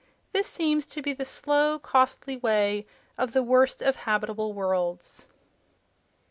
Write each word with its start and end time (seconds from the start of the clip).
This 0.33 0.47
seems 0.47 0.87
to 0.87 1.01
be 1.03 1.13
the 1.13 1.23
slow, 1.25 1.77
costly 1.77 2.35
way 2.35 2.87
of 3.19 3.33
the 3.33 3.43
worst 3.43 3.83
of 3.83 3.97
habitable 3.97 4.51
worlds. 4.51 5.27